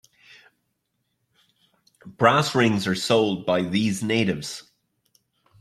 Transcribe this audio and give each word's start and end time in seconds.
Brass 2.07 2.55
rings 2.55 2.87
are 2.87 2.95
sold 2.95 3.45
by 3.45 3.61
these 3.61 4.01
natives. 4.01 4.63